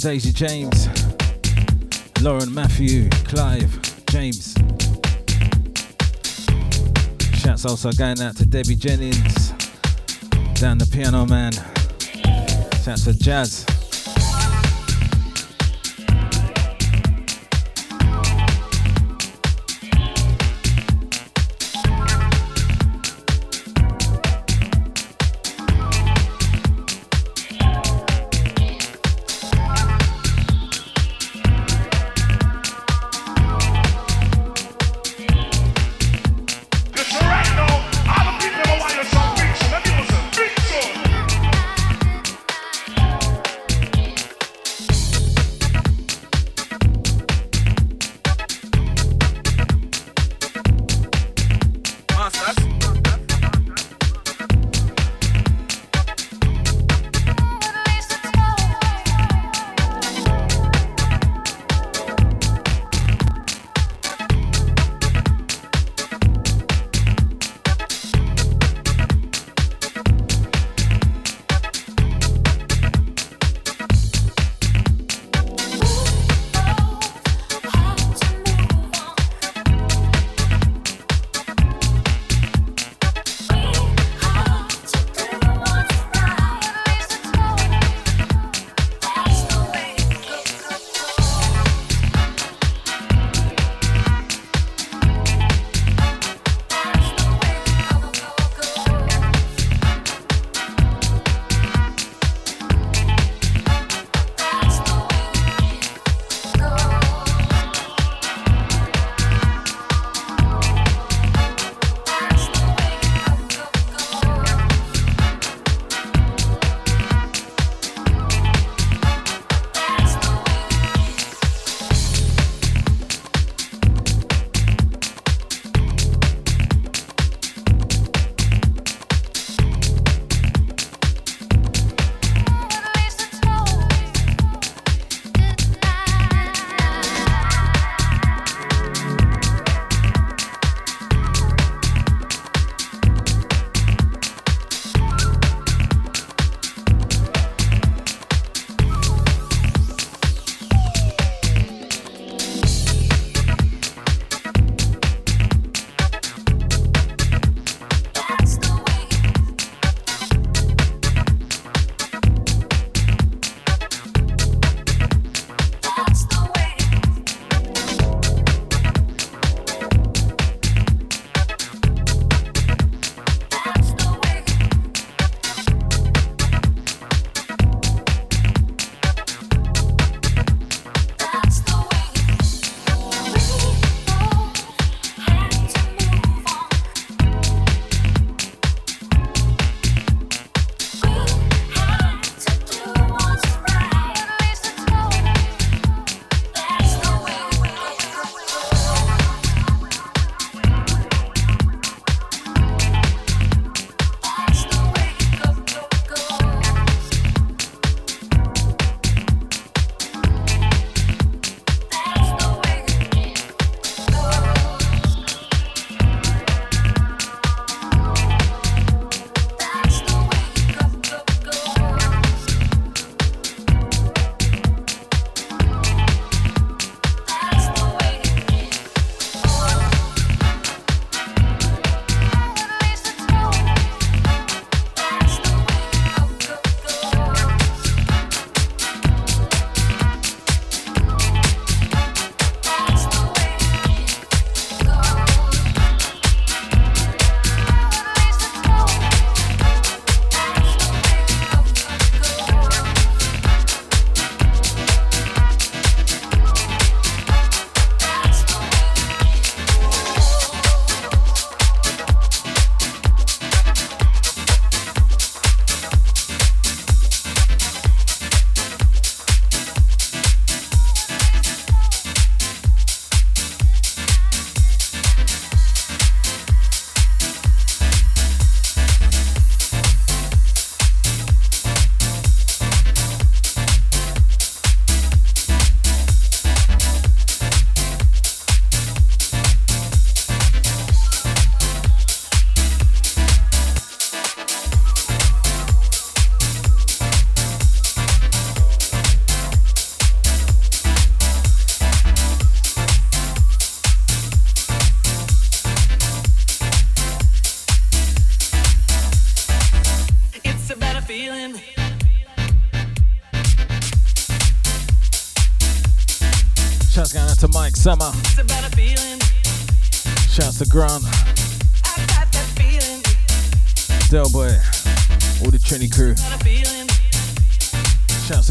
[0.00, 0.88] Daisy James,
[2.22, 4.54] Lauren Matthew, Clive, James.
[7.34, 9.50] Shouts also going out to Debbie Jennings,
[10.54, 11.52] down the piano man.
[12.82, 13.69] Shouts to Jazz.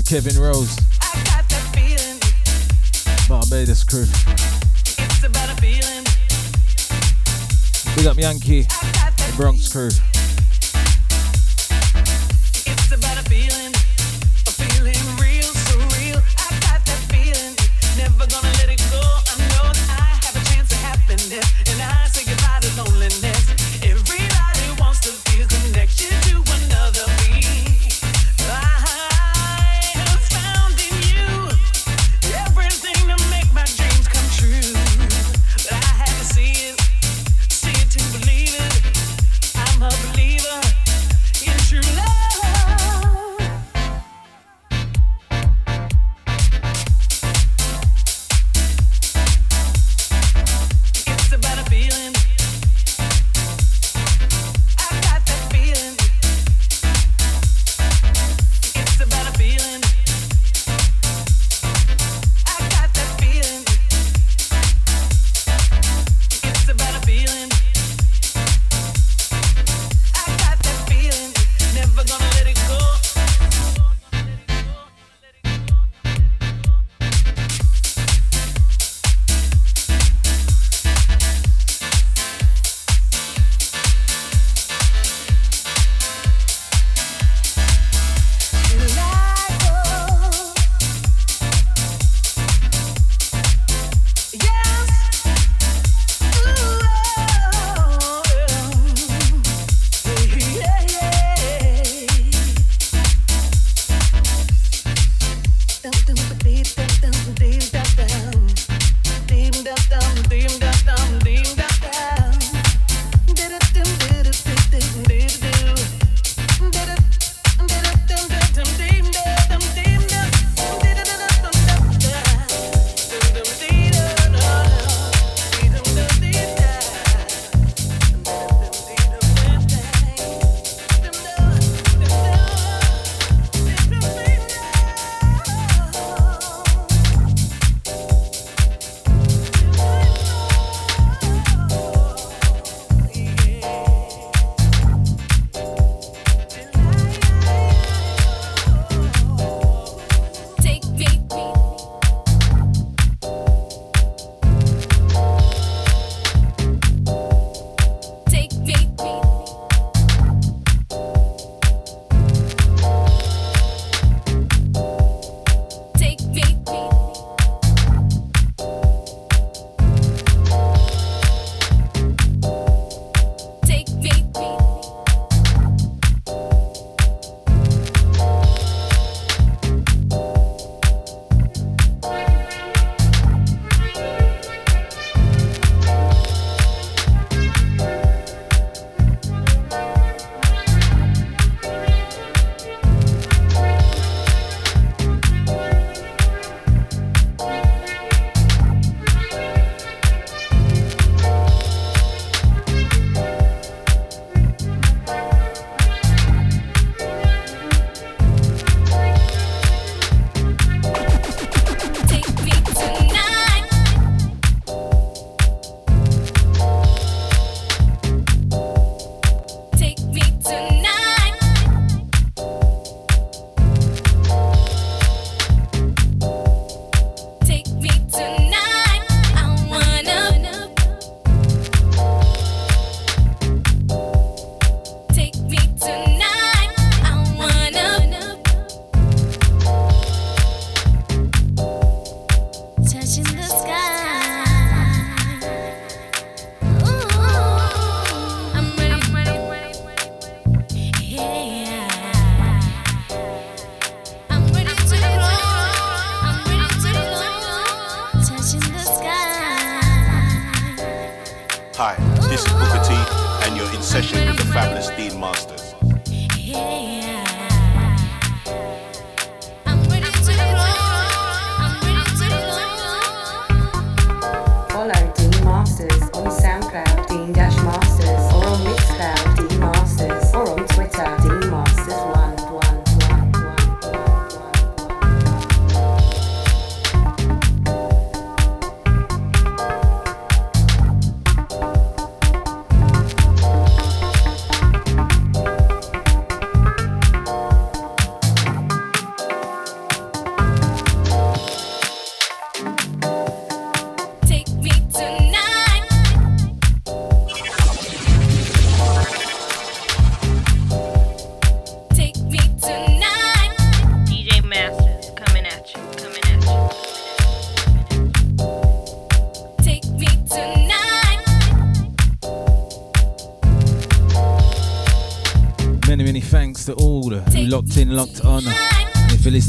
[0.10, 0.76] Kevin Rose.
[3.30, 4.08] Barbados crew.
[7.96, 8.64] Big up Yankee.
[8.64, 9.92] The Bronx crew.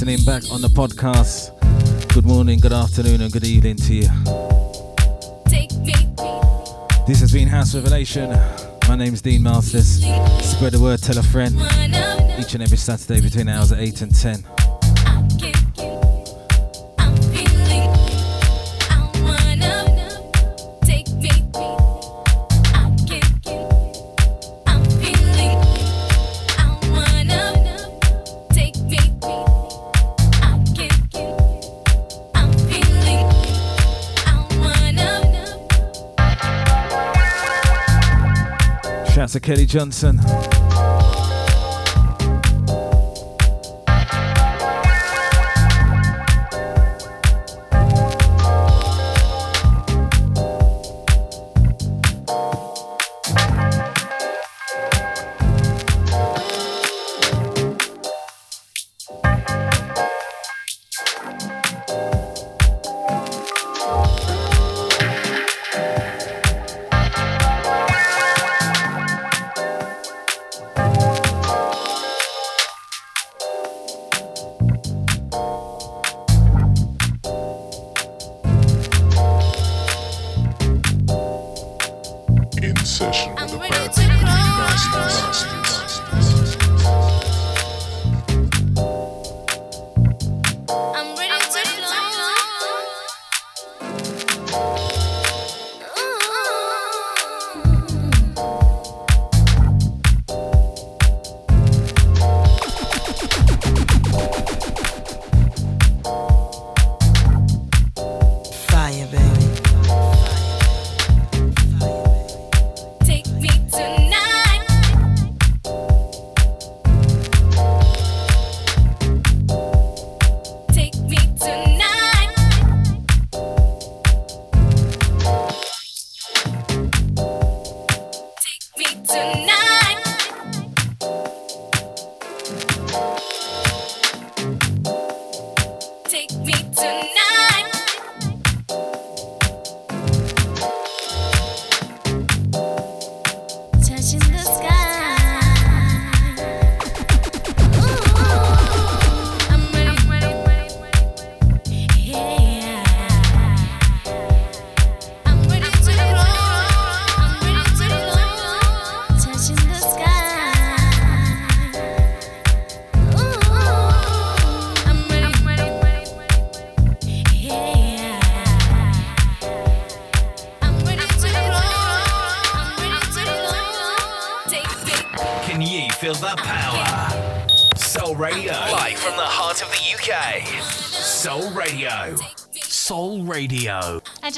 [0.01, 1.51] Listening back on the podcast,
[2.15, 4.09] good morning, good afternoon, and good evening to you.
[7.07, 8.31] This has been House Revelation.
[8.89, 10.03] My name's Dean Masters.
[10.43, 11.55] Spread the word, tell a friend.
[12.41, 14.60] Each and every Saturday between hours of 8 and 10.
[39.31, 40.60] Shouts to Kelly Johnson.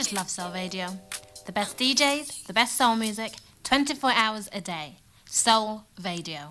[0.03, 0.89] Just love Soul Radio.
[1.47, 4.97] The best DJs, the best soul music, 24 hours a day.
[5.27, 6.51] Soul Radio.